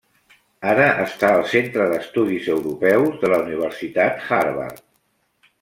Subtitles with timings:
[0.69, 4.87] Ara està al Centre d'Estudis Europeus de la Universitat Harvard.